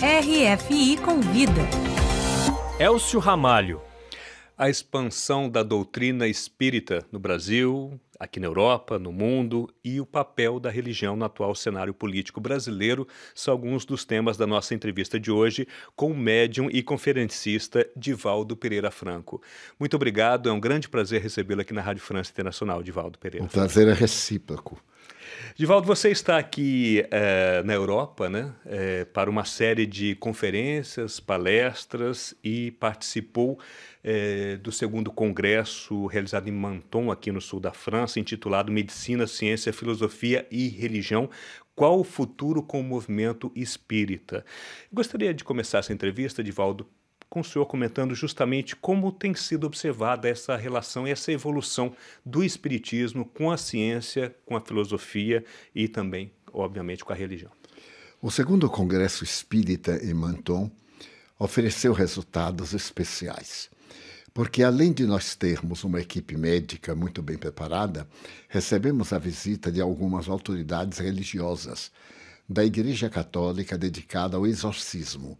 RFI 0.00 0.96
Convida. 0.98 1.60
Elcio 2.78 3.18
Ramalho. 3.18 3.80
A 4.56 4.70
expansão 4.70 5.50
da 5.50 5.64
doutrina 5.64 6.28
espírita 6.28 7.04
no 7.10 7.18
Brasil, 7.18 8.00
aqui 8.16 8.38
na 8.38 8.46
Europa, 8.46 8.96
no 8.96 9.10
mundo 9.10 9.68
e 9.82 10.00
o 10.00 10.06
papel 10.06 10.60
da 10.60 10.70
religião 10.70 11.16
no 11.16 11.24
atual 11.24 11.52
cenário 11.52 11.92
político 11.92 12.40
brasileiro 12.40 13.08
são 13.34 13.50
alguns 13.50 13.84
dos 13.84 14.04
temas 14.04 14.36
da 14.36 14.46
nossa 14.46 14.72
entrevista 14.72 15.18
de 15.18 15.32
hoje 15.32 15.66
com 15.96 16.12
o 16.12 16.16
médium 16.16 16.68
e 16.70 16.80
conferencista 16.80 17.84
Divaldo 17.96 18.56
Pereira 18.56 18.92
Franco. 18.92 19.42
Muito 19.80 19.96
obrigado, 19.96 20.48
é 20.48 20.52
um 20.52 20.60
grande 20.60 20.88
prazer 20.88 21.20
recebê-lo 21.20 21.62
aqui 21.62 21.72
na 21.72 21.80
Rádio 21.80 22.04
França 22.04 22.30
Internacional, 22.30 22.84
Divaldo 22.84 23.18
Pereira. 23.18 23.46
O 23.46 23.50
prazer 23.50 23.88
é 23.88 23.94
recíproco. 23.94 24.80
Divaldo, 25.54 25.86
você 25.86 26.10
está 26.10 26.38
aqui 26.38 27.04
é, 27.10 27.62
na 27.64 27.72
Europa 27.72 28.28
né, 28.28 28.52
é, 28.64 29.04
para 29.04 29.28
uma 29.28 29.44
série 29.44 29.86
de 29.86 30.14
conferências, 30.14 31.18
palestras 31.20 32.34
e 32.42 32.70
participou 32.72 33.58
é, 34.02 34.56
do 34.56 34.70
segundo 34.70 35.10
congresso 35.10 36.06
realizado 36.06 36.48
em 36.48 36.52
Menton, 36.52 37.10
aqui 37.10 37.32
no 37.32 37.40
sul 37.40 37.60
da 37.60 37.72
França, 37.72 38.20
intitulado 38.20 38.70
Medicina, 38.70 39.26
Ciência, 39.26 39.72
Filosofia 39.72 40.46
e 40.50 40.68
Religião. 40.68 41.28
Qual 41.74 42.00
o 42.00 42.04
futuro 42.04 42.62
com 42.62 42.80
o 42.80 42.84
movimento 42.84 43.52
espírita? 43.54 44.44
Gostaria 44.92 45.32
de 45.32 45.44
começar 45.44 45.78
essa 45.78 45.92
entrevista, 45.92 46.42
Divaldo, 46.42 46.86
com 47.28 47.40
o 47.40 47.44
senhor 47.44 47.66
comentando 47.66 48.14
justamente 48.14 48.74
como 48.74 49.12
tem 49.12 49.34
sido 49.34 49.66
observada 49.66 50.28
essa 50.28 50.56
relação 50.56 51.06
e 51.06 51.10
essa 51.10 51.30
evolução 51.32 51.94
do 52.24 52.42
espiritismo 52.42 53.24
com 53.24 53.50
a 53.50 53.56
ciência, 53.56 54.34
com 54.46 54.56
a 54.56 54.60
filosofia 54.60 55.44
e 55.74 55.88
também, 55.88 56.32
obviamente, 56.52 57.04
com 57.04 57.12
a 57.12 57.16
religião. 57.16 57.50
O 58.20 58.30
segundo 58.30 58.68
Congresso 58.68 59.22
Espírita 59.22 60.00
em 60.02 60.14
Menton 60.14 60.70
ofereceu 61.38 61.92
resultados 61.92 62.72
especiais. 62.72 63.70
Porque 64.34 64.62
além 64.62 64.92
de 64.92 65.04
nós 65.04 65.34
termos 65.34 65.84
uma 65.84 66.00
equipe 66.00 66.36
médica 66.36 66.94
muito 66.94 67.22
bem 67.22 67.36
preparada, 67.36 68.08
recebemos 68.48 69.12
a 69.12 69.18
visita 69.18 69.70
de 69.70 69.80
algumas 69.80 70.28
autoridades 70.28 70.98
religiosas 70.98 71.90
da 72.48 72.64
Igreja 72.64 73.10
Católica 73.10 73.76
dedicada 73.76 74.36
ao 74.36 74.46
exorcismo, 74.46 75.38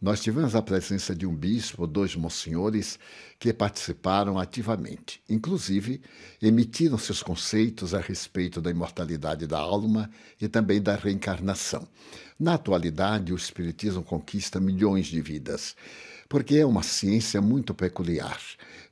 nós 0.00 0.22
tivemos 0.22 0.54
a 0.54 0.62
presença 0.62 1.14
de 1.14 1.26
um 1.26 1.36
bispo, 1.36 1.86
dois 1.86 2.16
monsenhores, 2.16 2.98
que 3.38 3.52
participaram 3.52 4.38
ativamente. 4.38 5.22
Inclusive, 5.28 6.00
emitiram 6.40 6.96
seus 6.96 7.22
conceitos 7.22 7.92
a 7.92 8.00
respeito 8.00 8.62
da 8.62 8.70
imortalidade 8.70 9.46
da 9.46 9.58
alma 9.58 10.10
e 10.40 10.48
também 10.48 10.80
da 10.80 10.96
reencarnação. 10.96 11.86
Na 12.38 12.54
atualidade, 12.54 13.30
o 13.30 13.36
Espiritismo 13.36 14.02
conquista 14.02 14.58
milhões 14.58 15.06
de 15.06 15.20
vidas, 15.20 15.76
porque 16.30 16.56
é 16.56 16.64
uma 16.64 16.82
ciência 16.82 17.42
muito 17.42 17.74
peculiar. 17.74 18.40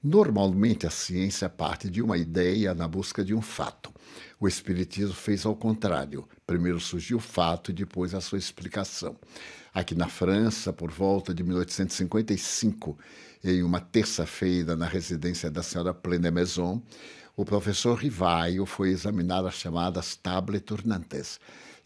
Normalmente, 0.04 0.86
a 0.86 0.90
ciência 0.90 1.48
parte 1.48 1.88
de 1.88 2.02
uma 2.02 2.18
ideia 2.18 2.74
na 2.74 2.86
busca 2.86 3.24
de 3.24 3.34
um 3.34 3.40
fato. 3.40 3.90
O 4.38 4.46
Espiritismo 4.46 5.14
fez 5.14 5.46
ao 5.46 5.56
contrário. 5.56 6.28
Primeiro 6.46 6.78
surgiu 6.78 7.16
o 7.16 7.20
fato 7.20 7.70
e 7.70 7.74
depois 7.74 8.14
a 8.14 8.20
sua 8.20 8.38
explicação 8.38 9.16
aqui 9.78 9.94
na 9.94 10.08
França, 10.08 10.72
por 10.72 10.90
volta 10.90 11.32
de 11.32 11.44
1855, 11.44 12.98
em 13.44 13.62
uma 13.62 13.80
terça-feira, 13.80 14.74
na 14.74 14.86
residência 14.86 15.48
da 15.48 15.62
senhora 15.62 15.94
Pleine 15.94 16.32
Maison, 16.32 16.82
o 17.36 17.44
professor 17.44 17.94
Rivaio 17.94 18.66
foi 18.66 18.90
examinar 18.90 19.46
as 19.46 19.54
chamadas 19.54 20.16
tables 20.16 20.62
tournantes. 20.62 21.38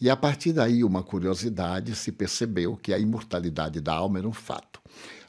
E 0.02 0.10
a 0.10 0.16
partir 0.16 0.52
daí, 0.52 0.82
uma 0.82 1.00
curiosidade, 1.00 1.94
se 1.94 2.10
percebeu 2.10 2.76
que 2.76 2.92
a 2.92 2.98
imortalidade 2.98 3.80
da 3.80 3.94
alma 3.94 4.18
era 4.18 4.26
um 4.26 4.32
fato. 4.32 4.80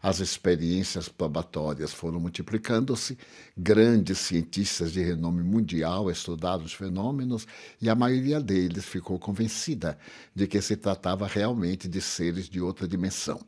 As 0.01 0.19
experiências 0.19 1.07
probatórias 1.07 1.93
foram 1.93 2.19
multiplicando-se, 2.19 3.15
grandes 3.55 4.17
cientistas 4.17 4.91
de 4.91 5.03
renome 5.03 5.43
mundial 5.43 6.09
estudaram 6.09 6.63
os 6.63 6.73
fenômenos 6.73 7.45
e 7.79 7.87
a 7.87 7.93
maioria 7.93 8.41
deles 8.41 8.83
ficou 8.83 9.19
convencida 9.19 9.95
de 10.33 10.47
que 10.47 10.59
se 10.59 10.75
tratava 10.75 11.27
realmente 11.27 11.87
de 11.87 12.01
seres 12.01 12.49
de 12.49 12.59
outra 12.59 12.87
dimensão. 12.87 13.39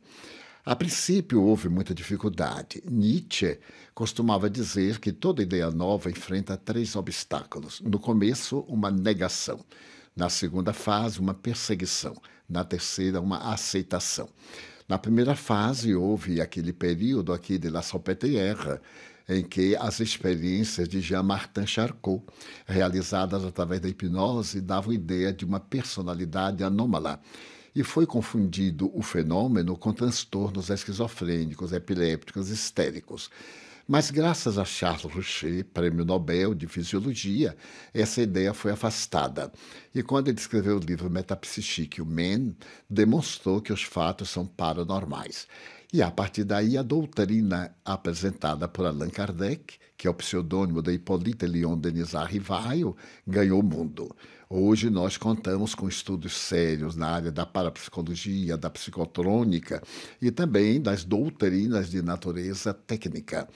A 0.64 0.76
princípio 0.76 1.42
houve 1.42 1.70
muita 1.70 1.96
dificuldade. 1.96 2.84
Nietzsche 2.88 3.58
costumava 3.96 4.48
dizer 4.48 5.00
que 5.00 5.12
toda 5.12 5.42
ideia 5.42 5.72
nova 5.72 6.12
enfrenta 6.12 6.56
três 6.56 6.96
obstáculos. 6.96 7.82
No 7.82 7.98
começo, 7.98 8.60
uma 8.68 8.92
negação. 8.92 9.66
Na 10.16 10.30
segunda 10.30 10.72
fase, 10.72 11.20
uma 11.20 11.34
perseguição. 11.34 12.16
Na 12.48 12.64
terceira, 12.64 13.20
uma 13.20 13.52
aceitação. 13.52 14.30
Na 14.88 14.98
primeira 14.98 15.36
fase, 15.36 15.94
houve 15.94 16.40
aquele 16.40 16.72
período 16.72 17.34
aqui 17.34 17.58
de 17.58 17.70
La 17.70 17.82
Salpêtrière, 17.82 18.80
em 19.28 19.44
que 19.44 19.76
as 19.76 20.00
experiências 20.00 20.88
de 20.88 21.02
Jean-Martin 21.02 21.68
Charcot, 21.68 22.24
realizadas 22.66 23.44
através 23.44 23.82
da 23.82 23.90
hipnose, 23.90 24.62
davam 24.62 24.94
ideia 24.94 25.34
de 25.34 25.44
uma 25.44 25.60
personalidade 25.60 26.64
anômala. 26.64 27.20
E 27.76 27.84
foi 27.84 28.06
confundido 28.06 28.90
o 28.98 29.02
fenômeno 29.02 29.76
com 29.76 29.92
transtornos 29.92 30.70
esquizofrênicos, 30.70 31.74
epilépticos, 31.74 32.48
histéricos. 32.50 33.30
Mas, 33.88 34.10
graças 34.10 34.58
a 34.58 34.66
Charles 34.66 35.04
Rocher, 35.04 35.64
prêmio 35.66 36.04
Nobel 36.04 36.56
de 36.56 36.68
Fisiologia, 36.68 37.56
essa 37.94 38.20
ideia 38.20 38.52
foi 38.52 38.72
afastada. 38.72 39.52
E 39.94 40.02
quando 40.02 40.28
ele 40.28 40.40
escreveu 40.40 40.78
o 40.78 40.80
livro 40.80 41.08
Metapsichique 41.08 42.02
Man, 42.02 42.56
demonstrou 42.90 43.62
que 43.62 43.72
os 43.72 43.84
fatos 43.84 44.32
são 44.32 44.44
paranormais. 44.44 45.48
E 45.96 46.02
a 46.02 46.12
partir 46.12 46.44
daí, 46.44 46.78
a 46.78 46.84
doutrina 46.84 47.74
apresentada 47.86 48.68
por 48.68 48.86
Allan 48.86 49.10
Kardec, 49.10 49.76
que 49.96 50.08
é 50.08 50.10
o 50.10 50.14
pseudônimo 50.14 50.82
da 50.82 50.92
Hippolyte 50.92 51.48
Leon 51.48 51.78
Denisard 51.78 52.34
Rivaio, 52.34 52.98
ganhou 53.26 53.62
o 53.62 53.64
mundo. 53.64 54.14
Hoje 54.50 54.90
nós 54.90 55.16
contamos 55.16 55.74
com 55.74 55.88
estudos 55.88 56.34
sérios 56.34 56.98
na 56.98 57.08
área 57.08 57.32
da 57.32 57.46
parapsicologia, 57.46 58.58
da 58.58 58.70
psicotrônica 58.70 59.82
e 60.22 60.32
também 60.32 60.82
das 60.82 61.06
doutrinas 61.06 61.90
de 61.90 62.02
natureza 62.02 62.74
técnica. 62.74 63.48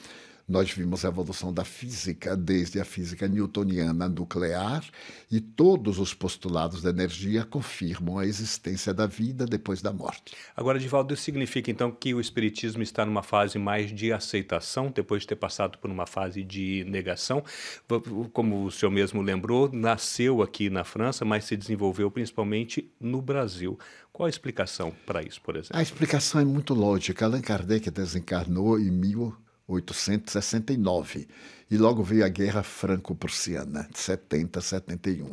Nós 0.49 0.71
vimos 0.71 1.05
a 1.05 1.09
evolução 1.09 1.53
da 1.53 1.63
física, 1.63 2.35
desde 2.35 2.79
a 2.79 2.83
física 2.83 3.27
newtoniana 3.27 4.09
nuclear, 4.09 4.83
e 5.31 5.39
todos 5.39 5.99
os 5.99 6.15
postulados 6.15 6.81
da 6.81 6.89
energia 6.89 7.45
confirmam 7.45 8.17
a 8.17 8.25
existência 8.25 8.91
da 8.91 9.05
vida 9.05 9.45
depois 9.45 9.79
da 9.79 9.93
morte. 9.93 10.35
Agora, 10.57 10.79
Divaldo, 10.79 11.13
isso 11.13 11.21
significa 11.21 11.69
então 11.69 11.91
que 11.91 12.15
o 12.15 12.19
Espiritismo 12.19 12.81
está 12.81 13.05
numa 13.05 13.21
fase 13.21 13.59
mais 13.59 13.93
de 13.93 14.11
aceitação, 14.11 14.91
depois 14.91 15.21
de 15.21 15.27
ter 15.27 15.35
passado 15.35 15.77
por 15.77 15.91
uma 15.91 16.07
fase 16.07 16.43
de 16.43 16.83
negação. 16.87 17.43
Como 18.33 18.65
o 18.65 18.71
senhor 18.71 18.89
mesmo 18.89 19.21
lembrou, 19.21 19.69
nasceu 19.71 20.41
aqui 20.41 20.67
na 20.67 20.83
França, 20.83 21.23
mas 21.23 21.45
se 21.45 21.55
desenvolveu 21.55 22.09
principalmente 22.09 22.91
no 22.99 23.21
Brasil. 23.21 23.77
Qual 24.11 24.25
a 24.25 24.29
explicação 24.31 24.91
para 25.05 25.21
isso, 25.21 25.39
por 25.41 25.55
exemplo? 25.55 25.77
A 25.77 25.83
explicação 25.83 26.41
é 26.41 26.45
muito 26.45 26.73
lógica. 26.73 27.25
Allan 27.25 27.41
Kardec 27.41 27.91
desencarnou 27.91 28.79
em 28.79 28.89
1800 28.89 29.48
1869, 29.69 31.27
e 31.69 31.77
logo 31.77 32.03
veio 32.03 32.25
a 32.25 32.29
Guerra 32.29 32.63
Franco-Prussiana, 32.63 33.87
de 33.91 33.99
70 33.99 34.59
a 34.59 34.61
71. 34.61 35.29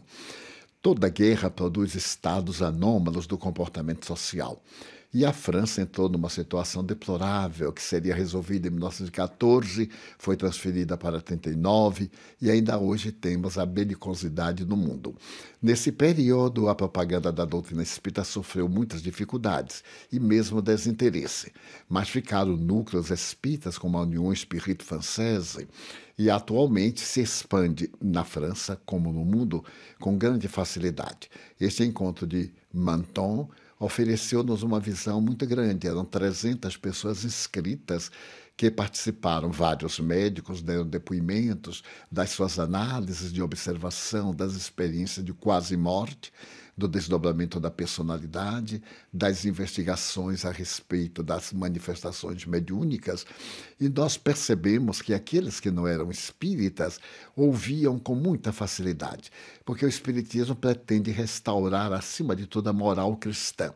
Toda 0.83 1.09
guerra 1.09 1.51
produz 1.51 1.95
estados 1.95 2.63
anômalos 2.63 3.27
do 3.27 3.37
comportamento 3.37 4.07
social. 4.07 4.63
E 5.13 5.25
a 5.25 5.33
França 5.33 5.81
entrou 5.81 6.09
numa 6.09 6.29
situação 6.29 6.85
deplorável 6.85 7.73
que 7.73 7.83
seria 7.83 8.15
resolvida 8.15 8.69
em 8.69 8.71
1914, 8.71 9.89
foi 10.19 10.37
transferida 10.37 10.97
para 10.97 11.21
39 11.21 12.11
e 12.41 12.51
ainda 12.51 12.79
hoje 12.79 13.13
temos 13.13 13.57
a 13.57 13.65
belicosidade 13.65 14.65
no 14.65 14.77
mundo. 14.77 15.15
Nesse 15.63 15.91
período, 15.91 16.69
a 16.69 16.75
propaganda 16.75 17.33
da 17.33 17.45
doutrina 17.45 17.83
espírita 17.83 18.25
sofreu 18.25 18.69
muitas 18.69 19.03
dificuldades 19.03 19.83
e 20.13 20.21
mesmo 20.21 20.61
desinteresse, 20.61 21.53
mas 21.89 22.09
ficaram 22.09 22.57
núcleos 22.57 23.11
espíritas 23.11 23.79
como 23.79 23.97
a 23.99 24.03
União 24.03 24.33
Espírita 24.33 24.85
Française 24.85 25.67
e 26.19 26.31
atualmente 26.31 27.01
se 27.01 27.21
expande 27.21 27.91
na 28.01 28.25
França 28.25 28.81
como 28.87 29.13
no 29.13 29.25
mundo 29.25 29.65
com 30.01 30.17
grande 30.17 30.49
facilidade. 30.49 31.29
Este 31.61 31.85
encontro 31.85 32.27
de 32.27 32.53
Menton 32.73 33.49
ofereceu-nos 33.79 34.63
uma 34.63 34.81
visão 34.81 35.21
muito 35.21 35.47
grande. 35.47 35.87
Eram 35.87 36.05
300 36.05 36.77
pessoas 36.77 37.25
inscritas 37.25 38.11
que 38.57 38.71
participaram, 38.71 39.53
vários 39.53 40.01
médicos 40.01 40.63
deram 40.63 40.87
depoimentos 40.87 41.83
das 42.11 42.31
suas 42.31 42.59
análises 42.59 43.33
de 43.33 43.43
observação 43.43 44.35
das 44.35 44.55
experiências 44.55 45.25
de 45.25 45.35
quase 45.35 45.77
morte 45.77 46.33
do 46.77 46.87
desdobramento 46.87 47.59
da 47.59 47.71
personalidade, 47.71 48.83
das 49.11 49.47
investigações 49.47 50.45
a 50.45 50.51
respeito 50.51 51.23
das 51.23 51.53
manifestações 51.53 52.45
mediúnicas, 52.45 53.25
e 53.81 53.89
nós 53.89 54.19
percebemos 54.19 55.01
que 55.01 55.15
aqueles 55.15 55.59
que 55.59 55.71
não 55.71 55.87
eram 55.87 56.11
espíritas 56.11 57.01
ouviam 57.35 57.99
com 57.99 58.15
muita 58.15 58.53
facilidade, 58.53 59.31
porque 59.65 59.87
o 59.87 59.89
espiritismo 59.89 60.55
pretende 60.55 61.11
restaurar, 61.11 61.93
acima 61.93 62.37
de 62.37 62.47
tudo, 62.47 62.69
a 62.69 62.73
moral 62.73 63.17
cristã. 63.17 63.73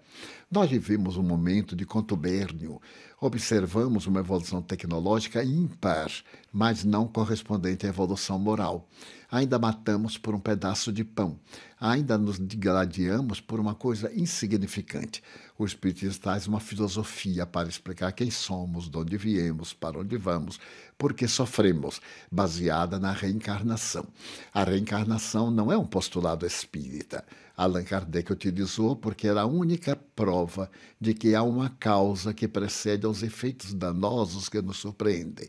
Nós 0.51 0.69
vivemos 0.69 1.17
um 1.17 1.23
momento 1.23 1.77
de 1.77 1.87
contubérnio. 1.87 2.81
Observamos 3.23 4.07
uma 4.07 4.21
evolução 4.21 4.63
tecnológica 4.63 5.45
ímpar, 5.45 6.11
mas 6.51 6.85
não 6.85 7.07
correspondente 7.07 7.85
à 7.85 7.91
evolução 7.91 8.39
moral 8.39 8.89
ainda 9.31 9.59
matamos 9.59 10.19
por 10.19 10.35
um 10.35 10.41
pedaço 10.41 10.93
de 10.93 11.05
pão, 11.05 11.39
ainda 11.79 12.19
nos 12.19 12.39
degladiamos 12.39 13.41
por 13.41 13.61
uma 13.61 13.75
coisa 13.75 14.13
insignificante. 14.13 15.23
O 15.57 15.65
Espiritismo 15.65 16.21
traz 16.21 16.47
uma 16.47 16.59
filosofia 16.59 17.47
para 17.47 17.69
explicar 17.69 18.13
quem 18.13 18.31
somos, 18.31 18.89
de 18.89 18.99
onde 18.99 19.17
viemos, 19.17 19.73
para 19.73 19.99
onde 19.99 20.17
vamos, 20.17 20.59
por 20.99 21.15
que 21.15 21.29
sofremos, 21.29 22.01
baseada 22.31 22.99
na 22.99 23.13
reencarnação. 23.13 24.07
A 24.53 24.65
reencarnação 24.65 25.51
não 25.51 25.71
é 25.71 25.79
um 25.79 25.87
postulado 25.87 26.45
espírita. 26.45 27.25
Allan 27.61 27.85
Kardec 27.85 28.33
utilizou 28.33 28.97
porque 28.97 29.29
era 29.29 29.43
a 29.43 29.47
única 29.47 29.95
prova 29.95 30.71
de 30.99 31.13
que 31.13 31.35
há 31.35 31.43
uma 31.43 31.69
causa 31.69 32.33
que 32.33 32.49
precede 32.49 33.05
aos 33.05 33.23
efeitos 33.23 33.75
danosos 33.75 34.49
que 34.49 34.63
nos 34.63 34.79
surpreendem. 34.79 35.47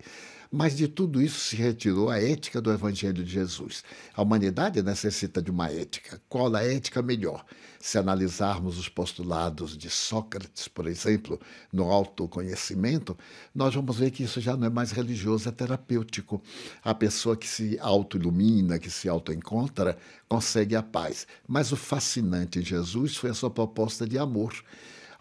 Mas 0.54 0.76
de 0.76 0.86
tudo 0.86 1.22
isso 1.22 1.40
se 1.40 1.56
retirou 1.56 2.10
a 2.10 2.22
ética 2.22 2.60
do 2.60 2.74
Evangelho 2.74 3.24
de 3.24 3.32
Jesus. 3.32 3.86
A 4.14 4.22
humanidade 4.22 4.84
necessita 4.84 5.42
de 5.42 5.50
uma 5.50 5.72
ética. 5.72 6.22
Qual 6.28 6.54
a 6.54 6.62
ética 6.62 7.02
melhor? 7.02 7.46
Se 7.80 7.98
analisarmos 7.98 8.78
os 8.78 8.90
postulados 8.90 9.78
de 9.78 9.90
Sócrates, 9.90 10.68
por 10.68 10.88
exemplo, 10.88 11.40
no 11.72 11.90
autoconhecimento, 11.90 13.18
nós 13.56 13.74
vamos 13.74 13.98
ver 13.98 14.12
que 14.12 14.24
isso 14.24 14.42
já 14.42 14.58
não 14.58 14.68
é 14.68 14.70
mais 14.70 14.92
religioso, 14.92 15.48
é 15.48 15.54
terapêutico. 15.54 16.42
A 16.84 16.94
pessoa 16.94 17.38
que 17.38 17.48
se 17.48 17.80
auto-ilumina, 17.80 18.78
que 18.78 18.90
se 18.90 19.08
auto-encontra, 19.08 19.98
consegue 20.28 20.76
a 20.76 20.84
paz. 20.84 21.28
Mas 21.48 21.72
o 21.72 21.78
fascinante 21.78 22.60
em 22.60 22.62
Jesus 22.62 23.16
foi 23.16 23.30
a 23.30 23.34
sua 23.34 23.50
proposta 23.50 24.06
de 24.06 24.18
amor. 24.18 24.54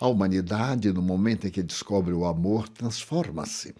A 0.00 0.08
humanidade, 0.08 0.92
no 0.92 1.02
momento 1.02 1.46
em 1.46 1.50
que 1.50 1.62
descobre 1.62 2.12
o 2.12 2.24
amor, 2.24 2.68
transforma-se. 2.68 3.76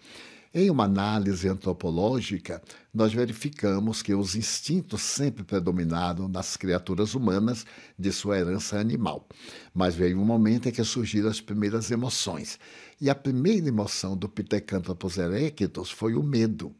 Em 0.53 0.69
uma 0.69 0.83
análise 0.83 1.47
antropológica, 1.47 2.61
nós 2.93 3.13
verificamos 3.13 4.01
que 4.01 4.13
os 4.13 4.35
instintos 4.35 5.01
sempre 5.01 5.45
predominaram 5.45 6.27
nas 6.27 6.57
criaturas 6.57 7.15
humanas 7.15 7.65
de 7.97 8.11
sua 8.11 8.37
herança 8.37 8.77
animal. 8.77 9.25
Mas 9.73 9.95
veio 9.95 10.19
um 10.19 10.25
momento 10.25 10.67
em 10.67 10.71
que 10.73 10.83
surgiram 10.83 11.29
as 11.29 11.39
primeiras 11.39 11.89
emoções. 11.89 12.59
E 12.99 13.09
a 13.09 13.15
primeira 13.15 13.69
emoção 13.69 14.17
do 14.17 14.27
Pithecanthropus 14.27 15.17
erectus 15.17 15.89
foi 15.89 16.15
o 16.15 16.21
medo. 16.21 16.75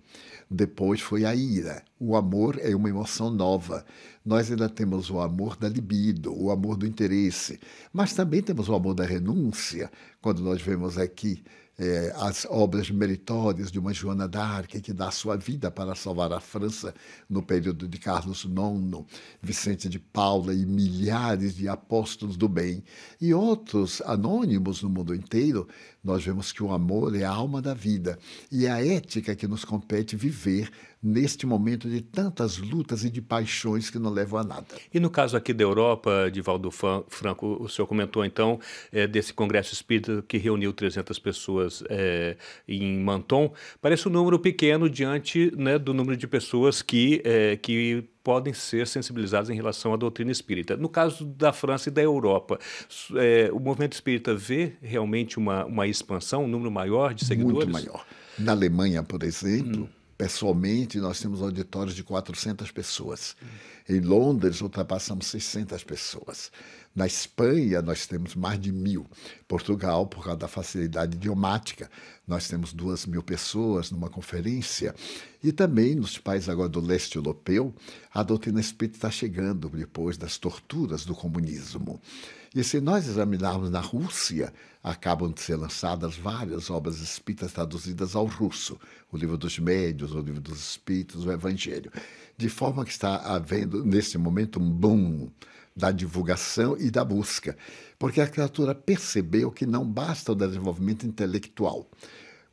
Depois 0.50 1.00
foi 1.00 1.24
a 1.24 1.34
ira. 1.34 1.82
O 1.98 2.18
amor 2.18 2.60
é 2.62 2.76
uma 2.76 2.90
emoção 2.90 3.32
nova. 3.32 3.86
Nós 4.26 4.52
ainda 4.52 4.68
temos 4.68 5.10
o 5.10 5.22
amor 5.22 5.56
da 5.56 5.70
libido, 5.70 6.38
o 6.38 6.52
amor 6.52 6.76
do 6.76 6.86
interesse, 6.86 7.58
mas 7.94 8.14
também 8.14 8.42
temos 8.42 8.68
o 8.68 8.76
amor 8.76 8.94
da 8.94 9.06
renúncia, 9.06 9.90
quando 10.22 10.44
nós 10.44 10.62
vemos 10.62 10.98
aqui 10.98 11.42
é, 11.78 12.14
as 12.18 12.46
obras 12.46 12.92
meritórias 12.92 13.72
de 13.72 13.80
uma 13.80 13.94
Joana 13.94 14.28
d'Arc, 14.28 14.80
que 14.82 14.94
dá 14.94 15.10
sua 15.10 15.36
vida 15.36 15.72
para 15.72 15.96
salvar 15.96 16.32
a 16.32 16.40
França 16.40 16.94
no 17.30 17.42
período 17.42 17.88
de 17.88 17.98
Carlos 17.98 18.44
IX, 18.46 19.06
Vicente 19.42 19.90
de 19.90 20.00
Paula 20.00 20.54
e 20.54 20.66
milhares 20.66 21.56
de 21.56 21.68
apóstolos 21.68 22.38
do 22.38 22.48
bem, 22.48 22.84
e 23.20 23.34
outros 23.34 24.02
anônimos 24.06 24.82
no 24.82 24.90
mundo 24.90 25.16
inteiro, 25.16 25.68
nós 26.04 26.24
vemos 26.24 26.52
que 26.52 26.64
o 26.64 26.72
amor 26.72 27.16
é 27.16 27.24
a 27.24 27.32
alma 27.32 27.62
da 27.62 27.74
vida 27.74 28.18
e 28.52 28.66
é 28.66 28.72
a 28.72 28.86
ética 28.86 29.36
que 29.36 29.48
nos 29.48 29.64
compete 29.64 30.16
viver 30.16 30.70
neste 31.02 31.46
momento 31.46 31.90
de 31.90 32.02
tantas 32.02 32.58
lutas 32.58 33.04
e 33.04 33.10
de 33.10 33.22
paixões 33.22 33.90
que 33.90 33.98
não 33.98 34.12
levam 34.12 34.40
a 34.40 34.44
nada. 34.44 34.68
E 34.94 35.00
no 35.00 35.10
caso 35.10 35.36
aqui 35.36 35.54
da 35.54 35.64
Europa, 35.64 36.30
Divaldo 36.32 36.70
Franco, 36.72 37.58
o 37.60 37.68
senhor 37.68 37.88
comentou 37.88 38.24
então 38.24 38.60
é, 38.92 39.08
desse 39.08 39.34
congresso 39.34 39.74
espírita 39.74 40.24
que 40.28 40.38
reuniu 40.38 40.72
300 40.72 41.18
pessoas 41.18 41.84
é, 41.90 42.38
em 42.68 43.00
Menton. 43.00 43.52
Parece 43.82 44.08
um 44.08 44.12
número 44.12 44.38
pequeno 44.38 44.90
diante 44.90 45.52
né, 45.58 45.80
do 45.80 45.94
número 45.94 46.16
de 46.16 46.28
pessoas 46.28 46.82
que, 46.82 47.22
é, 47.26 47.58
que 47.58 48.08
podem 48.24 48.54
ser 48.54 48.86
sensibilizadas 48.86 49.50
em 49.50 49.56
relação 49.56 49.94
à 49.94 49.98
doutrina 49.98 50.32
espírita. 50.32 50.78
No 50.78 50.88
caso 50.88 51.26
da 51.26 51.52
França 51.52 51.90
e 51.90 51.92
da 51.92 52.02
Europa, 52.02 52.60
é, 53.16 53.50
o 53.52 53.60
movimento 53.60 53.94
espírita 53.94 54.36
vê 54.36 54.74
realmente 54.82 55.40
uma, 55.40 55.66
uma 55.66 55.88
expansão, 55.88 56.44
um 56.44 56.48
número 56.48 56.70
maior 56.70 57.14
de 57.16 57.26
seguidores? 57.26 57.68
Muito 57.68 57.72
maior. 57.72 58.06
Na 58.38 58.52
Alemanha, 58.52 59.04
por 59.04 59.24
exemplo, 59.24 59.84
hum. 59.84 60.01
Pessoalmente, 60.22 61.00
nós 61.00 61.20
temos 61.20 61.42
auditórios 61.42 61.96
de 61.96 62.04
400 62.04 62.70
pessoas. 62.70 63.36
Em 63.90 64.00
Londres, 64.00 64.62
ultrapassamos 64.62 65.26
600 65.26 65.84
pessoas. 65.84 66.52
Na 66.94 67.08
Espanha, 67.08 67.82
nós 67.82 68.06
temos 68.06 68.36
mais 68.36 68.60
de 68.60 68.72
mil. 68.72 69.06
Portugal, 69.48 70.06
por 70.08 70.24
causa 70.24 70.40
da 70.40 70.48
facilidade 70.48 71.16
idiomática, 71.16 71.90
nós 72.28 72.50
temos 72.50 72.74
duas 72.74 73.06
mil 73.06 73.24
pessoas 73.24 73.92
numa 73.92 74.10
conferência. 74.10 74.94
E 75.42 75.54
também 75.54 75.96
nos 75.96 76.18
países 76.18 76.50
agora 76.50 76.68
do 76.68 76.82
leste 76.82 77.16
europeu, 77.16 77.74
a 78.14 78.24
doutrina 78.24 78.60
espírita 78.60 78.98
está 78.98 79.10
chegando 79.10 79.70
depois 79.70 80.18
das 80.18 80.38
torturas 80.38 81.06
do 81.06 81.16
comunismo. 81.16 82.02
E 82.54 82.62
se 82.62 82.82
nós 82.82 83.08
examinarmos 83.08 83.70
na 83.70 83.80
Rússia, 83.80 84.54
acabam 84.84 85.32
de 85.32 85.40
ser 85.40 85.56
lançadas 85.56 86.18
várias 86.18 86.70
obras 86.70 87.00
espíritas 87.00 87.54
traduzidas 87.54 88.14
ao 88.14 88.26
russo, 88.26 88.78
o 89.10 89.16
livro 89.16 89.38
dos 89.38 89.58
médios, 89.58 90.12
o 90.14 90.20
livro 90.20 90.42
dos 90.42 90.60
espíritos, 90.60 91.24
o 91.24 91.32
evangelho. 91.32 91.90
De 92.38 92.50
forma 92.50 92.84
que 92.84 92.92
está 92.92 93.16
havendo, 93.16 93.86
neste 93.86 94.18
momento, 94.18 94.60
um 94.60 94.70
boom 94.70 95.32
da 95.76 95.92
divulgação 95.92 96.78
e 96.78 96.92
da 96.92 97.04
busca, 97.04 97.58
porque 97.98 98.22
a 98.22 98.28
criatura 98.28 98.76
percebeu 98.76 99.52
que 99.52 99.66
não 99.66 99.86
basta 99.86 100.32
o 100.32 100.36
desenvolvimento 100.36 101.06
intelectual, 101.06 101.90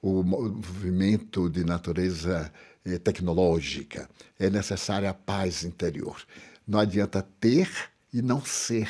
o 0.01 0.23
movimento 0.23 1.51
de 1.51 1.65
natureza 1.65 2.53
eh, 2.85 2.99
tecnológica, 2.99 4.09
é 4.39 4.49
necessária 4.49 5.11
a 5.11 5.15
paz 5.15 5.65
interior. 5.65 6.23
Não 6.67 6.79
adianta 6.79 7.27
ter 7.41 7.69
e 8.13 8.23
não 8.23 8.45
ser. 8.45 8.89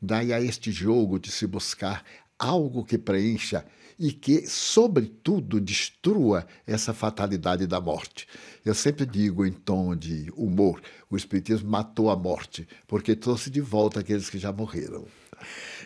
Daí 0.00 0.32
a 0.32 0.40
este 0.40 0.70
jogo 0.70 1.18
de 1.18 1.30
se 1.30 1.46
buscar 1.46 2.04
algo 2.38 2.84
que 2.84 2.98
preencha 2.98 3.64
e 3.98 4.12
que, 4.12 4.46
sobretudo, 4.46 5.60
destrua 5.60 6.46
essa 6.66 6.92
fatalidade 6.92 7.66
da 7.66 7.80
morte. 7.80 8.26
Eu 8.64 8.74
sempre 8.74 9.04
digo 9.04 9.44
em 9.44 9.52
tom 9.52 9.94
de 9.94 10.32
humor: 10.36 10.80
o 11.10 11.16
Espiritismo 11.16 11.70
matou 11.70 12.10
a 12.10 12.16
morte, 12.16 12.66
porque 12.86 13.16
trouxe 13.16 13.50
de 13.50 13.60
volta 13.60 14.00
aqueles 14.00 14.30
que 14.30 14.38
já 14.38 14.52
morreram. 14.52 15.06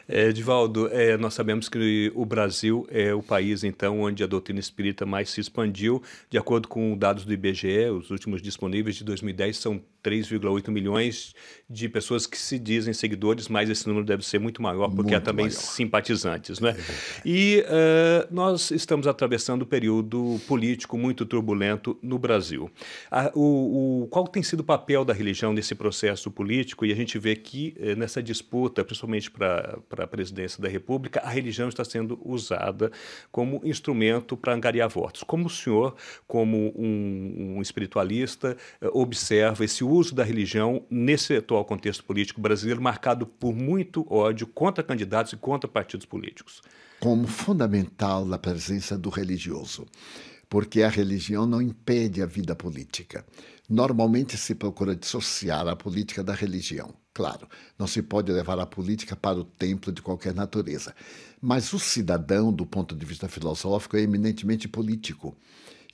É, 0.08 0.30
Divaldo, 0.30 0.88
é, 0.88 1.16
nós 1.16 1.34
sabemos 1.34 1.68
que 1.68 2.12
o 2.14 2.24
Brasil 2.24 2.86
é 2.90 3.12
o 3.12 3.22
país, 3.22 3.64
então, 3.64 4.02
onde 4.02 4.22
a 4.22 4.26
doutrina 4.26 4.60
espírita 4.60 5.04
mais 5.04 5.30
se 5.30 5.40
expandiu. 5.40 6.00
De 6.30 6.38
acordo 6.38 6.68
com 6.68 6.96
dados 6.96 7.24
do 7.24 7.32
IBGE, 7.32 7.90
os 7.90 8.10
últimos 8.10 8.40
disponíveis 8.40 8.96
de 8.96 9.04
2010 9.04 9.56
são 9.56 9.82
3,8 10.06 10.70
milhões 10.70 11.34
de 11.68 11.88
pessoas 11.88 12.28
que 12.28 12.38
se 12.38 12.60
dizem 12.60 12.94
seguidores, 12.94 13.48
mas 13.48 13.68
esse 13.68 13.88
número 13.88 14.06
deve 14.06 14.24
ser 14.24 14.38
muito 14.38 14.62
maior, 14.62 14.86
porque 14.86 15.10
muito 15.10 15.16
há 15.16 15.20
também 15.20 15.46
maior. 15.46 15.58
simpatizantes. 15.58 16.60
Né? 16.60 16.76
É 16.78 17.22
e 17.24 17.64
uh, 17.66 18.32
nós 18.32 18.70
estamos 18.70 19.08
atravessando 19.08 19.62
um 19.62 19.66
período 19.66 20.40
político 20.46 20.96
muito 20.96 21.26
turbulento 21.26 21.98
no 22.00 22.20
Brasil. 22.20 22.70
A, 23.10 23.32
o, 23.34 24.04
o, 24.04 24.06
qual 24.06 24.28
tem 24.28 24.44
sido 24.44 24.60
o 24.60 24.64
papel 24.64 25.04
da 25.04 25.12
religião 25.12 25.52
nesse 25.52 25.74
processo 25.74 26.30
político? 26.30 26.86
E 26.86 26.92
a 26.92 26.94
gente 26.94 27.18
vê 27.18 27.34
que 27.34 27.74
uh, 27.80 27.98
nessa 27.98 28.22
disputa, 28.22 28.84
principalmente 28.84 29.28
para 29.28 29.80
a 29.90 30.06
presidência 30.06 30.62
da 30.62 30.68
República, 30.68 31.20
a 31.24 31.30
religião 31.30 31.68
está 31.68 31.84
sendo 31.84 32.20
usada 32.24 32.92
como 33.32 33.60
instrumento 33.64 34.36
para 34.36 34.54
angariar 34.54 34.88
votos. 34.88 35.24
Como 35.24 35.46
o 35.46 35.50
senhor, 35.50 35.96
como 36.28 36.72
um, 36.76 37.56
um 37.56 37.62
espiritualista, 37.62 38.56
uh, 38.80 39.00
observa 39.00 39.64
esse 39.64 39.82
uso 39.82 39.95
uso 39.96 40.14
da 40.14 40.22
religião 40.22 40.84
nesse 40.90 41.34
atual 41.34 41.64
contexto 41.64 42.04
político 42.04 42.40
brasileiro, 42.40 42.80
marcado 42.80 43.26
por 43.26 43.54
muito 43.54 44.06
ódio 44.12 44.46
contra 44.46 44.84
candidatos 44.84 45.32
e 45.32 45.36
contra 45.36 45.68
partidos 45.68 46.06
políticos. 46.06 46.62
Como 47.00 47.26
fundamental 47.26 48.32
a 48.32 48.38
presença 48.38 48.96
do 48.96 49.10
religioso, 49.10 49.86
porque 50.48 50.82
a 50.82 50.88
religião 50.88 51.46
não 51.46 51.60
impede 51.60 52.22
a 52.22 52.26
vida 52.26 52.54
política. 52.54 53.24
Normalmente 53.68 54.36
se 54.36 54.54
procura 54.54 54.94
dissociar 54.94 55.66
a 55.66 55.74
política 55.74 56.22
da 56.22 56.32
religião. 56.32 56.94
Claro, 57.12 57.48
não 57.78 57.86
se 57.86 58.02
pode 58.02 58.30
levar 58.30 58.58
a 58.58 58.66
política 58.66 59.16
para 59.16 59.38
o 59.38 59.44
templo 59.44 59.90
de 59.90 60.02
qualquer 60.02 60.34
natureza. 60.34 60.94
Mas 61.40 61.72
o 61.72 61.78
cidadão, 61.78 62.52
do 62.52 62.66
ponto 62.66 62.94
de 62.94 63.06
vista 63.06 63.28
filosófico, 63.28 63.96
é 63.96 64.02
eminentemente 64.02 64.68
político. 64.68 65.36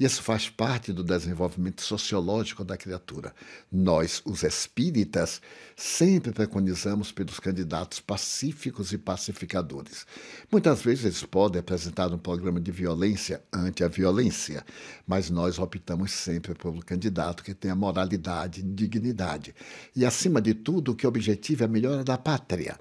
Isso 0.02 0.20
faz 0.20 0.48
parte 0.48 0.92
do 0.92 1.04
desenvolvimento 1.04 1.80
sociológico 1.80 2.64
da 2.64 2.76
criatura. 2.76 3.32
Nós, 3.70 4.20
os 4.24 4.42
espíritas, 4.42 5.40
sempre 5.76 6.32
preconizamos 6.32 7.12
pelos 7.12 7.38
candidatos 7.38 8.00
pacíficos 8.00 8.92
e 8.92 8.98
pacificadores. 8.98 10.04
Muitas 10.50 10.82
vezes 10.82 11.04
eles 11.04 11.22
podem 11.22 11.60
apresentar 11.60 12.12
um 12.12 12.18
programa 12.18 12.60
de 12.60 12.72
violência 12.72 13.44
ante 13.52 13.84
a 13.84 13.88
violência, 13.88 14.64
mas 15.06 15.30
nós 15.30 15.60
optamos 15.60 16.10
sempre 16.10 16.52
pelo 16.52 16.84
candidato 16.84 17.44
que 17.44 17.54
tenha 17.54 17.76
moralidade 17.76 18.58
e 18.58 18.64
dignidade. 18.64 19.54
E, 19.94 20.04
acima 20.04 20.42
de 20.42 20.52
tudo, 20.52 20.96
que 20.96 21.06
objetivo 21.06 21.62
é 21.62 21.66
a 21.66 21.68
melhora 21.68 22.02
da 22.02 22.18
pátria. 22.18 22.76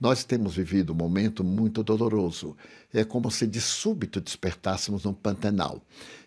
Nós 0.00 0.24
temos 0.24 0.56
vivido 0.56 0.92
um 0.92 0.96
momento 0.96 1.44
muito 1.44 1.82
doloroso. 1.82 2.56
É 2.92 3.04
como 3.04 3.30
se 3.30 3.46
de 3.46 3.60
súbito 3.60 4.20
despertássemos 4.20 5.04
num 5.04 5.14
pantanal. 5.14 5.80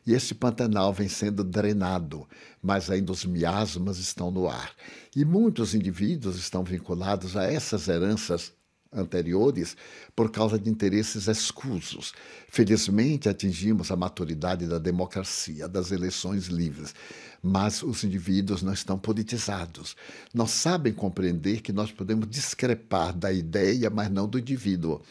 E 0.07 0.13
esse 0.13 0.33
pantanal 0.33 0.93
vem 0.93 1.09
sendo 1.09 1.43
drenado, 1.43 2.25
mas 2.63 2.89
ainda 2.89 3.11
os 3.11 3.25
miasmas 3.25 3.97
estão 3.97 4.31
no 4.31 4.47
ar. 4.47 4.71
E 5.13 5.25
muitos 5.25 5.75
indivíduos 5.75 6.37
estão 6.37 6.63
vinculados 6.63 7.35
a 7.35 7.43
essas 7.43 7.89
heranças 7.89 8.53
anteriores 8.89 9.75
por 10.15 10.31
causa 10.31 10.57
de 10.57 10.69
interesses 10.69 11.27
escusos. 11.27 12.13
Felizmente, 12.47 13.27
atingimos 13.27 13.91
a 13.91 13.97
maturidade 13.97 14.65
da 14.65 14.79
democracia, 14.79 15.67
das 15.67 15.91
eleições 15.91 16.45
livres, 16.45 16.95
mas 17.43 17.83
os 17.83 18.05
indivíduos 18.05 18.63
não 18.63 18.71
estão 18.71 18.97
politizados. 18.97 19.93
Não 20.33 20.47
sabem 20.47 20.93
compreender 20.93 21.59
que 21.59 21.73
nós 21.73 21.91
podemos 21.91 22.29
discrepar 22.29 23.13
da 23.13 23.33
ideia, 23.33 23.89
mas 23.89 24.09
não 24.09 24.25
do 24.25 24.39
indivíduo. 24.39 25.01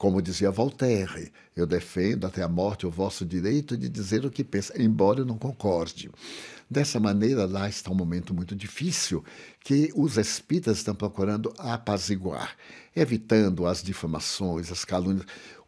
Como 0.00 0.22
dizia 0.22 0.50
Voltaire, 0.50 1.30
eu 1.54 1.66
defendo 1.66 2.26
até 2.26 2.42
a 2.42 2.48
morte 2.48 2.86
o 2.86 2.90
vosso 2.90 3.22
direito 3.22 3.76
de 3.76 3.86
dizer 3.86 4.24
o 4.24 4.30
que 4.30 4.42
pensa, 4.42 4.72
embora 4.82 5.20
eu 5.20 5.26
não 5.26 5.36
concorde. 5.36 6.10
Dessa 6.70 6.98
maneira, 6.98 7.44
lá 7.44 7.68
está 7.68 7.90
um 7.90 7.94
momento 7.94 8.32
muito 8.32 8.56
difícil 8.56 9.22
que 9.62 9.92
os 9.94 10.16
espíritas 10.16 10.78
estão 10.78 10.94
procurando 10.94 11.52
apaziguar, 11.58 12.56
evitando 12.96 13.66
as 13.66 13.82
difamações, 13.82 14.72
as 14.72 14.86
calúnias. 14.86 15.26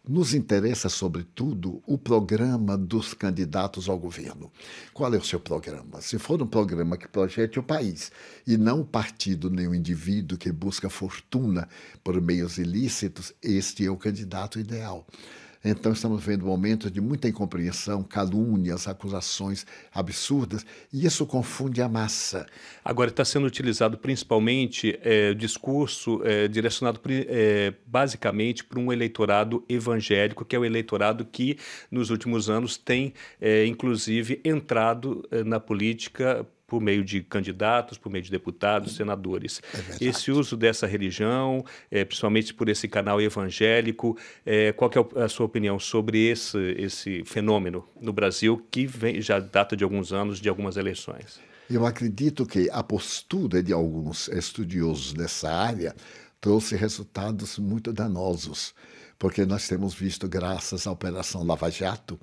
Nos 0.08 0.34
interessa, 0.34 0.88
sobretudo, 0.88 1.80
o 1.86 1.96
programa 1.96 2.76
dos 2.76 3.14
candidatos 3.14 3.88
ao 3.88 3.96
governo. 3.96 4.50
Qual 4.92 5.14
é 5.14 5.16
o 5.16 5.24
seu 5.24 5.38
programa? 5.38 6.00
Se 6.00 6.18
for 6.18 6.42
um 6.42 6.46
programa 6.46 6.96
que 6.96 7.06
projete 7.06 7.60
o 7.60 7.62
país 7.62 8.10
e 8.44 8.56
não 8.56 8.80
o 8.80 8.84
partido 8.84 9.48
nem 9.48 9.68
o 9.68 9.74
indivíduo 9.74 10.36
que 10.36 10.50
busca 10.50 10.90
fortuna 10.90 11.68
por 12.02 12.20
meios 12.20 12.58
ilícitos, 12.58 13.32
este 13.40 13.86
é 13.86 13.90
o 13.92 13.96
candidato 13.96 14.58
ideal. 14.58 15.06
Então, 15.64 15.92
estamos 15.92 16.24
vendo 16.24 16.44
momentos 16.44 16.90
de 16.90 17.00
muita 17.00 17.28
incompreensão, 17.28 18.02
calúnias, 18.02 18.88
acusações 18.88 19.64
absurdas, 19.94 20.66
e 20.92 21.06
isso 21.06 21.24
confunde 21.24 21.80
a 21.80 21.88
massa. 21.88 22.46
Agora, 22.84 23.10
está 23.10 23.24
sendo 23.24 23.46
utilizado 23.46 23.96
principalmente 23.96 24.98
é, 25.02 25.32
discurso 25.34 26.20
é, 26.24 26.48
direcionado 26.48 27.00
é, 27.08 27.72
basicamente 27.86 28.64
para 28.64 28.80
um 28.80 28.92
eleitorado 28.92 29.64
evangélico, 29.68 30.44
que 30.44 30.56
é 30.56 30.58
o 30.58 30.64
eleitorado 30.64 31.24
que, 31.24 31.56
nos 31.90 32.10
últimos 32.10 32.50
anos, 32.50 32.76
tem, 32.76 33.14
é, 33.40 33.64
inclusive, 33.64 34.40
entrado 34.44 35.26
é, 35.30 35.44
na 35.44 35.60
política 35.60 36.44
por 36.72 36.80
meio 36.80 37.04
de 37.04 37.22
candidatos, 37.22 37.98
por 37.98 38.10
meio 38.10 38.24
de 38.24 38.30
deputados, 38.30 38.96
senadores. 38.96 39.60
É 40.00 40.06
esse 40.06 40.32
uso 40.32 40.56
dessa 40.56 40.86
religião, 40.86 41.62
é, 41.90 42.02
principalmente 42.02 42.54
por 42.54 42.66
esse 42.66 42.88
canal 42.88 43.20
evangélico, 43.20 44.16
é, 44.46 44.72
qual 44.72 44.90
é 44.90 45.22
a 45.22 45.28
sua 45.28 45.44
opinião 45.44 45.78
sobre 45.78 46.30
esse, 46.30 46.56
esse 46.78 47.24
fenômeno 47.26 47.86
no 48.00 48.10
Brasil 48.10 48.66
que 48.70 48.86
vem, 48.86 49.20
já 49.20 49.38
data 49.38 49.76
de 49.76 49.84
alguns 49.84 50.14
anos, 50.14 50.40
de 50.40 50.48
algumas 50.48 50.78
eleições? 50.78 51.38
Eu 51.68 51.84
acredito 51.84 52.46
que 52.46 52.70
a 52.72 52.82
postura 52.82 53.62
de 53.62 53.74
alguns 53.74 54.28
estudiosos 54.28 55.12
dessa 55.12 55.52
área 55.52 55.94
trouxe 56.40 56.74
resultados 56.74 57.58
muito 57.58 57.92
danosos, 57.92 58.74
porque 59.18 59.46
nós 59.46 59.68
temos 59.68 59.94
visto, 59.94 60.28
graças 60.28 60.86
à 60.86 60.90
Operação 60.90 61.44
Lava 61.44 61.70
Jato, 61.70 62.18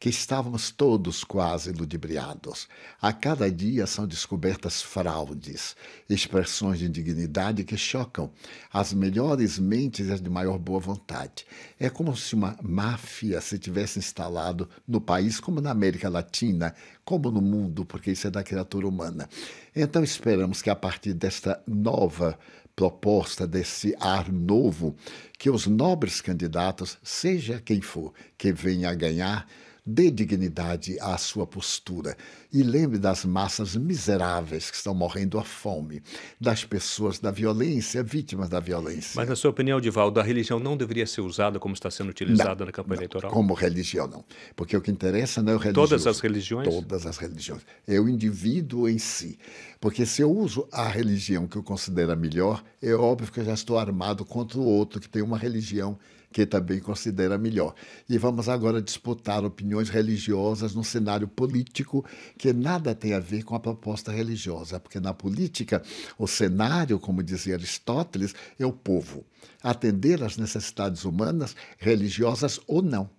que 0.00 0.08
estávamos 0.08 0.70
todos 0.70 1.22
quase 1.22 1.72
ludibriados. 1.72 2.66
A 3.02 3.12
cada 3.12 3.50
dia 3.50 3.86
são 3.86 4.06
descobertas 4.06 4.80
fraudes, 4.80 5.76
expressões 6.08 6.78
de 6.78 6.86
indignidade 6.86 7.64
que 7.64 7.76
chocam 7.76 8.32
as 8.72 8.94
melhores 8.94 9.58
mentes 9.58 10.08
e 10.08 10.12
as 10.12 10.22
de 10.22 10.30
maior 10.30 10.58
boa 10.58 10.80
vontade. 10.80 11.44
É 11.78 11.90
como 11.90 12.16
se 12.16 12.34
uma 12.34 12.56
máfia 12.62 13.42
se 13.42 13.58
tivesse 13.58 13.98
instalado 13.98 14.70
no 14.88 15.02
país, 15.02 15.38
como 15.38 15.60
na 15.60 15.70
América 15.70 16.08
Latina, 16.08 16.74
como 17.04 17.30
no 17.30 17.42
mundo, 17.42 17.84
porque 17.84 18.10
isso 18.10 18.26
é 18.26 18.30
da 18.30 18.42
criatura 18.42 18.88
humana. 18.88 19.28
Então 19.76 20.02
esperamos 20.02 20.62
que 20.62 20.70
a 20.70 20.76
partir 20.76 21.12
desta 21.12 21.62
nova 21.66 22.38
proposta 22.80 23.46
desse 23.46 23.94
ar 24.00 24.32
novo, 24.32 24.96
que 25.38 25.50
os 25.50 25.66
nobres 25.66 26.22
candidatos, 26.22 26.96
seja 27.02 27.60
quem 27.62 27.82
for, 27.82 28.14
que 28.38 28.54
venha 28.54 28.88
a 28.88 28.94
ganhar, 28.94 29.46
dê 29.90 30.10
dignidade 30.10 30.98
à 31.00 31.18
sua 31.18 31.46
postura 31.46 32.16
e 32.52 32.62
lembre 32.62 32.98
das 32.98 33.24
massas 33.24 33.76
miseráveis 33.76 34.70
que 34.70 34.76
estão 34.76 34.94
morrendo 34.94 35.38
à 35.38 35.44
fome, 35.44 36.02
das 36.40 36.64
pessoas 36.64 37.18
da 37.18 37.30
violência, 37.30 38.02
vítimas 38.02 38.48
da 38.48 38.60
violência. 38.60 39.12
Mas, 39.16 39.28
na 39.28 39.36
sua 39.36 39.50
opinião, 39.50 39.80
Divaldo, 39.80 40.20
a 40.20 40.22
religião 40.22 40.58
não 40.58 40.76
deveria 40.76 41.06
ser 41.06 41.20
usada 41.20 41.58
como 41.58 41.74
está 41.74 41.90
sendo 41.90 42.10
utilizada 42.10 42.60
não, 42.60 42.66
na 42.66 42.72
campanha 42.72 42.96
não, 42.96 43.02
eleitoral? 43.02 43.32
Como 43.32 43.54
religião, 43.54 44.06
não. 44.06 44.24
Porque 44.54 44.76
o 44.76 44.80
que 44.80 44.90
interessa 44.90 45.42
não 45.42 45.52
é 45.52 45.56
o 45.56 45.58
religioso. 45.58 45.88
Todas 45.90 46.06
as 46.06 46.20
religiões? 46.20 46.68
Todas 46.68 47.06
as 47.06 47.18
religiões. 47.18 47.62
É 47.86 47.98
o 48.00 48.08
indivíduo 48.08 48.88
em 48.88 48.98
si. 48.98 49.38
Porque 49.80 50.06
se 50.06 50.22
eu 50.22 50.30
uso 50.30 50.68
a 50.70 50.86
religião 50.88 51.46
que 51.46 51.56
eu 51.56 51.62
considero 51.62 52.12
a 52.12 52.16
melhor, 52.16 52.62
é 52.80 52.92
óbvio 52.94 53.32
que 53.32 53.40
eu 53.40 53.44
já 53.44 53.54
estou 53.54 53.78
armado 53.78 54.24
contra 54.24 54.58
o 54.58 54.64
outro 54.64 55.00
que 55.00 55.08
tem 55.08 55.22
uma 55.22 55.38
religião 55.38 55.98
que 56.32 56.46
também 56.46 56.80
considera 56.80 57.36
melhor. 57.36 57.74
E 58.08 58.16
vamos 58.16 58.48
agora 58.48 58.80
disputar 58.80 59.44
opiniões 59.44 59.88
religiosas 59.88 60.74
num 60.74 60.82
cenário 60.82 61.26
político 61.26 62.04
que 62.38 62.52
nada 62.52 62.94
tem 62.94 63.14
a 63.14 63.20
ver 63.20 63.42
com 63.42 63.54
a 63.54 63.60
proposta 63.60 64.12
religiosa, 64.12 64.78
porque 64.78 65.00
na 65.00 65.12
política 65.12 65.82
o 66.18 66.26
cenário, 66.26 66.98
como 66.98 67.22
dizia 67.22 67.54
Aristóteles, 67.54 68.34
é 68.58 68.64
o 68.64 68.72
povo. 68.72 69.24
Atender 69.62 70.22
às 70.22 70.36
necessidades 70.36 71.04
humanas, 71.04 71.56
religiosas 71.78 72.60
ou 72.66 72.82
não 72.82 73.10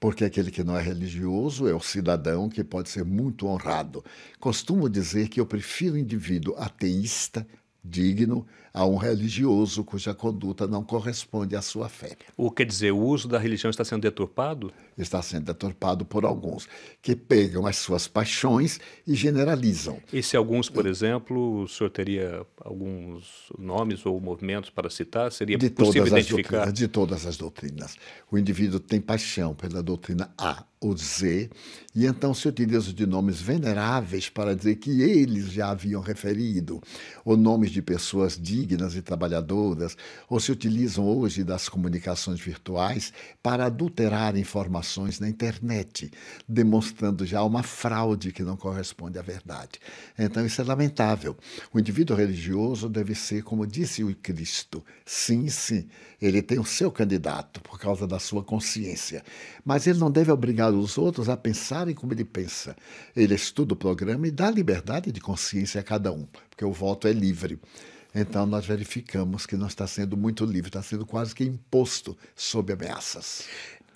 porque 0.00 0.24
aquele 0.24 0.50
que 0.50 0.62
não 0.62 0.76
é 0.76 0.82
religioso 0.82 1.66
é 1.66 1.74
o 1.74 1.80
cidadão 1.80 2.48
que 2.48 2.62
pode 2.62 2.88
ser 2.88 3.04
muito 3.04 3.46
honrado. 3.46 4.04
Costumo 4.38 4.88
dizer 4.88 5.28
que 5.28 5.40
eu 5.40 5.46
prefiro 5.46 5.94
o 5.94 5.98
indivíduo 5.98 6.54
ateísta, 6.56 7.44
digno, 7.82 8.46
a 8.72 8.84
um 8.84 8.96
religioso 8.96 9.82
cuja 9.82 10.14
conduta 10.14 10.66
não 10.66 10.84
corresponde 10.84 11.56
à 11.56 11.62
sua 11.62 11.88
fé. 11.88 12.16
O 12.36 12.50
quer 12.50 12.64
dizer, 12.64 12.92
o 12.92 12.98
uso 12.98 13.26
da 13.28 13.38
religião 13.38 13.70
está 13.70 13.84
sendo 13.84 14.02
deturpado? 14.02 14.72
Está 14.96 15.22
sendo 15.22 15.46
deturpado 15.46 16.04
por 16.04 16.24
alguns 16.24 16.68
que 17.00 17.16
pegam 17.16 17.66
as 17.66 17.76
suas 17.76 18.06
paixões 18.06 18.78
e 19.06 19.14
generalizam. 19.14 19.98
E 20.12 20.22
se 20.22 20.36
alguns, 20.36 20.68
por 20.68 20.86
exemplo, 20.86 21.62
o 21.62 21.68
senhor 21.68 21.90
teria 21.90 22.46
alguns 22.60 23.50
nomes 23.58 24.04
ou 24.04 24.20
movimentos 24.20 24.70
para 24.70 24.90
citar? 24.90 25.32
Seria 25.32 25.56
de 25.56 25.70
possível 25.70 26.06
identificar? 26.06 26.70
De 26.70 26.88
todas 26.88 27.26
as 27.26 27.36
doutrinas. 27.36 27.96
O 28.30 28.38
indivíduo 28.38 28.78
tem 28.78 29.00
paixão 29.00 29.54
pela 29.54 29.82
doutrina 29.82 30.32
A 30.36 30.64
ou 30.80 30.96
Z, 30.96 31.50
e 31.94 32.06
então 32.06 32.32
se 32.32 32.46
utiliza 32.46 32.92
de 32.92 33.06
nomes 33.06 33.40
veneráveis 33.40 34.28
para 34.28 34.54
dizer 34.54 34.76
que 34.76 35.02
eles 35.02 35.50
já 35.50 35.70
haviam 35.70 36.00
referido, 36.00 36.80
ou 37.24 37.36
nomes 37.36 37.70
de 37.70 37.82
pessoas 37.82 38.38
dignas 38.40 38.94
e 38.94 39.02
trabalhadoras, 39.02 39.96
ou 40.28 40.38
se 40.38 40.52
utilizam 40.52 41.04
hoje 41.04 41.42
das 41.42 41.68
comunicações 41.68 42.40
virtuais 42.40 43.12
para 43.42 43.66
adulterar 43.66 44.36
informações 44.36 45.18
na 45.18 45.28
internet, 45.28 46.10
demonstrando 46.48 47.26
já 47.26 47.42
uma 47.42 47.62
fraude 47.62 48.32
que 48.32 48.44
não 48.44 48.56
corresponde 48.56 49.18
à 49.18 49.22
verdade. 49.22 49.80
Então 50.16 50.46
isso 50.46 50.60
é 50.60 50.64
lamentável. 50.64 51.36
O 51.72 51.80
indivíduo 51.80 52.16
religioso 52.16 52.88
deve 52.88 53.14
ser, 53.14 53.42
como 53.42 53.66
disse 53.66 54.04
o 54.04 54.14
Cristo, 54.14 54.84
sim, 55.04 55.48
sim, 55.48 55.88
ele 56.20 56.42
tem 56.42 56.58
o 56.58 56.64
seu 56.64 56.92
candidato 56.92 57.60
por 57.60 57.78
causa 57.78 58.06
da 58.06 58.18
sua 58.18 58.44
consciência, 58.44 59.24
mas 59.64 59.86
ele 59.86 59.98
não 59.98 60.10
deve 60.10 60.30
obrigar 60.30 60.67
os 60.76 60.98
outros 60.98 61.28
a 61.28 61.36
pensarem 61.36 61.94
como 61.94 62.12
ele 62.12 62.24
pensa. 62.24 62.76
Ele 63.14 63.34
estuda 63.34 63.74
o 63.74 63.76
programa 63.76 64.26
e 64.26 64.30
dá 64.30 64.50
liberdade 64.50 65.12
de 65.12 65.20
consciência 65.20 65.80
a 65.80 65.84
cada 65.84 66.12
um, 66.12 66.26
porque 66.50 66.64
o 66.64 66.72
voto 66.72 67.06
é 67.06 67.12
livre. 67.12 67.58
Então 68.14 68.46
nós 68.46 68.66
verificamos 68.66 69.46
que 69.46 69.56
não 69.56 69.66
está 69.66 69.86
sendo 69.86 70.16
muito 70.16 70.44
livre, 70.44 70.68
está 70.68 70.82
sendo 70.82 71.06
quase 71.06 71.34
que 71.34 71.44
imposto 71.44 72.16
sob 72.34 72.72
ameaças. 72.72 73.46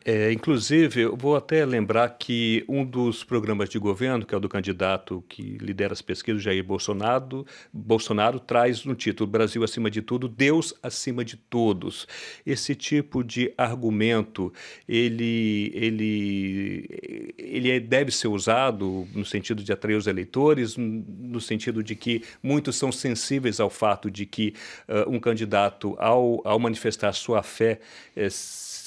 É, 0.05 0.33
inclusive, 0.33 1.03
eu 1.03 1.17
vou 1.17 1.37
até 1.37 1.65
lembrar 1.65 2.09
que 2.11 2.65
um 2.69 2.85
dos 2.85 3.23
programas 3.23 3.69
de 3.69 3.79
governo, 3.79 4.27
que 4.27 4.35
é 4.35 4.37
o 4.37 4.41
do 4.41 4.49
candidato 4.49 5.25
que 5.29 5.43
lidera 5.59 5.93
as 5.93 6.03
pesquisas, 6.03 6.43
Jair 6.43 6.65
Bolsonaro, 6.65 7.47
Bolsonaro 7.73 8.41
traz 8.41 8.85
no 8.85 8.97
título 8.97 9.31
Brasil 9.31 9.63
acima 9.63 9.89
de 9.91 10.03
tudo, 10.03 10.29
Deus 10.29 10.75
acima 10.83 11.25
de 11.25 11.37
todos. 11.37 12.09
Esse 12.45 12.75
tipo 12.75 13.23
de 13.23 13.53
argumento, 13.57 14.53
ele, 14.89 15.71
ele, 15.73 17.35
ele 17.39 17.71
é, 17.71 17.79
deve 17.79 18.11
ser 18.11 18.29
usado 18.29 19.07
no 19.15 19.25
sentido 19.25 19.63
de 19.63 19.73
atrair 19.73 19.97
os 19.97 20.09
eleitores, 20.09 20.77
no 20.77 21.41
sentido 21.41 21.83
de 21.83 21.95
que 21.95 22.23
muitos 22.43 22.75
são 22.77 22.91
sensíveis 22.91 23.61
ao 23.61 23.71
fato 23.71 24.11
de 24.11 24.27
que 24.27 24.55
uh, 24.89 25.09
um 25.09 25.21
candidato, 25.21 25.95
ao, 25.99 26.41
ao 26.45 26.59
manifestar 26.59 27.13
sua 27.13 27.43
fé, 27.43 27.81
eh, 28.17 28.29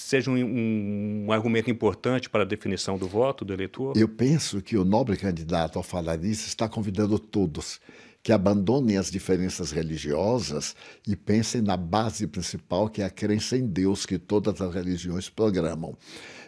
seja 0.05 0.29
um, 0.29 1.25
um, 1.25 1.31
argumento 1.31 1.71
importante 1.71 2.29
para 2.29 2.43
a 2.43 2.45
definição 2.45 2.95
do 2.95 3.07
voto 3.07 3.43
do 3.43 3.51
eleitor? 3.51 3.97
Eu 3.97 4.07
penso 4.07 4.61
que 4.61 4.77
o 4.77 4.85
nobre 4.85 5.17
candidato, 5.17 5.77
ao 5.79 5.83
falar 5.83 6.23
isso, 6.23 6.47
está 6.47 6.69
convidando 6.69 7.17
todos 7.17 7.81
que 8.25 8.33
abandonem 8.33 8.97
as 8.97 9.11
diferenças 9.11 9.69
religiosas 9.69 10.75
e 11.07 11.15
pensem 11.15 11.61
na 11.61 11.77
base 11.77 12.25
principal, 12.25 12.89
que 12.89 13.03
é 13.03 13.05
a 13.05 13.09
crença 13.11 13.55
em 13.55 13.67
Deus 13.67 14.03
que 14.03 14.17
todas 14.17 14.59
as 14.59 14.73
religiões 14.73 15.29
programam. 15.29 15.95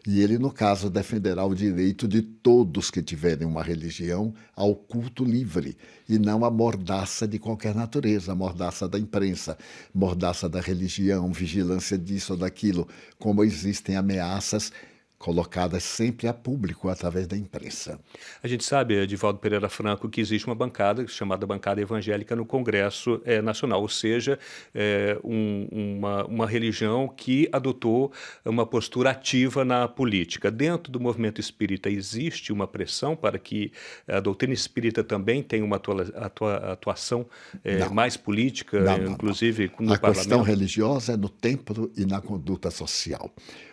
E 0.07 0.19
ele, 0.19 0.39
no 0.39 0.51
caso, 0.51 0.89
defenderá 0.89 1.45
o 1.45 1.53
direito 1.53 2.07
de 2.07 2.23
todos 2.23 2.89
que 2.89 3.03
tiverem 3.03 3.47
uma 3.47 3.61
religião 3.61 4.33
ao 4.55 4.73
culto 4.73 5.23
livre 5.23 5.77
e 6.09 6.17
não 6.17 6.43
a 6.43 6.49
mordaça 6.49 7.27
de 7.27 7.37
qualquer 7.37 7.75
natureza, 7.75 8.31
a 8.31 8.35
mordaça 8.35 8.89
da 8.89 8.97
imprensa, 8.97 9.55
mordaça 9.93 10.49
da 10.49 10.59
religião, 10.59 11.31
vigilância 11.31 11.95
disso 11.95 12.33
ou 12.33 12.39
daquilo, 12.39 12.87
como 13.19 13.43
existem 13.43 13.95
ameaças 13.95 14.71
colocadas 15.17 15.83
sempre 15.83 16.27
a 16.27 16.33
público 16.33 16.89
através 16.89 17.27
da 17.27 17.35
imprensa. 17.35 17.99
A 18.41 18.47
gente 18.47 18.63
sabe, 18.63 18.95
Edivaldo 18.95 19.39
Pereira 19.39 19.67
Franco, 19.67 20.07
que 20.09 20.21
existe 20.21 20.45
uma 20.45 20.55
bancada 20.55 21.07
chamada 21.07 21.45
Bancada 21.45 21.81
Evangélica 21.81 22.35
no 22.35 22.45
Congresso 22.45 23.19
é, 23.25 23.41
Nacional, 23.41 23.81
ou 23.81 23.89
seja, 23.89 24.37
é, 24.73 25.17
um, 25.23 25.67
uma, 25.71 26.25
uma 26.25 26.47
religião 26.47 27.07
que 27.07 27.49
adotou 27.51 28.11
uma 28.45 28.65
postura 28.65 29.09
ativa 29.09 29.65
na 29.65 29.87
política. 29.87 30.51
Dentro 30.51 30.91
do 30.91 30.99
movimento 30.99 31.41
espírita 31.41 31.89
existe 31.89 32.53
uma 32.53 32.67
pressão 32.67 33.15
para 33.15 33.39
que 33.39 33.71
a 34.07 34.19
doutrina 34.19 34.53
espírita 34.53 35.03
também 35.03 35.41
tenha 35.41 35.65
uma 35.65 35.77
atua, 35.77 36.03
atua, 36.15 36.55
atuação 36.73 37.25
é, 37.63 37.87
mais 37.89 38.15
política, 38.15 38.79
não, 38.79 38.97
não, 38.97 39.11
inclusive 39.13 39.71
não. 39.79 39.87
no 39.87 39.93
a 39.93 39.99
parlamento? 39.99 40.05
A 40.05 40.23
questão 40.23 40.41
religiosa 40.41 41.13
é 41.13 41.17
no 41.17 41.29
templo 41.29 41.91
e 41.97 42.05
na 42.05 42.21
conduta 42.21 42.69
social. 42.69 43.31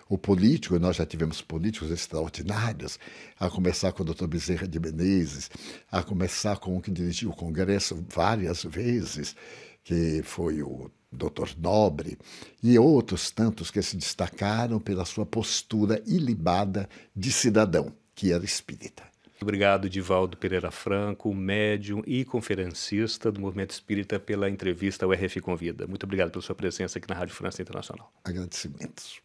O 0.08 0.18
político, 0.18 0.78
nós 0.78 0.96
já 0.96 1.06
tivemos 1.06 1.40
políticos 1.40 1.90
extraordinários, 1.90 2.98
a 3.38 3.48
começar 3.48 3.92
com 3.92 4.02
o 4.02 4.06
doutor 4.06 4.28
Bezerra 4.28 4.68
de 4.68 4.78
Menezes, 4.78 5.50
a 5.90 6.02
começar 6.02 6.58
com 6.58 6.76
o 6.76 6.80
que 6.80 6.90
dirigiu 6.90 7.30
o 7.30 7.36
Congresso 7.36 8.04
várias 8.08 8.64
vezes, 8.64 9.34
que 9.82 10.22
foi 10.22 10.62
o 10.62 10.90
doutor 11.10 11.50
Nobre, 11.56 12.18
e 12.62 12.78
outros 12.78 13.30
tantos 13.30 13.70
que 13.70 13.80
se 13.80 13.96
destacaram 13.96 14.78
pela 14.78 15.04
sua 15.04 15.24
postura 15.24 16.02
ilibada 16.06 16.88
de 17.14 17.32
cidadão, 17.32 17.92
que 18.14 18.32
era 18.32 18.44
espírita. 18.44 19.02
Obrigado, 19.40 19.90
Divaldo 19.90 20.36
Pereira 20.36 20.70
Franco, 20.70 21.34
médium 21.34 22.02
e 22.06 22.24
conferencista 22.24 23.30
do 23.30 23.40
Movimento 23.40 23.72
Espírita, 23.72 24.18
pela 24.18 24.48
entrevista 24.48 25.04
ao 25.04 25.12
RF 25.12 25.40
Convida. 25.40 25.86
Muito 25.86 26.04
obrigado 26.04 26.30
pela 26.30 26.42
sua 26.42 26.54
presença 26.54 26.98
aqui 26.98 27.08
na 27.08 27.14
Rádio 27.14 27.34
França 27.34 27.60
Internacional. 27.60 28.12
Agradecimentos. 28.24 29.23